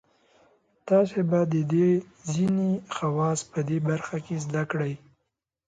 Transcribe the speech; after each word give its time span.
تاسې 0.87 1.19
به 1.29 1.39
د 1.53 1.55
دوی 1.71 1.91
ځینې 2.33 2.69
خواص 2.95 3.39
په 3.51 3.59
دې 3.67 3.77
برخه 3.89 4.17
کې 4.25 4.35
زده 4.45 4.63
کړئ. 4.71 4.93